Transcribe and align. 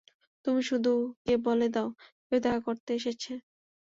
তুমি 0.45 0.61
শুধু 0.69 0.91
গিয়ে 1.21 1.37
বলে 1.47 1.67
দাও 1.73 1.87
কেউ 2.27 2.39
দেখা 2.41 2.61
করতে 2.67 2.89
এসেছে। 2.99 3.31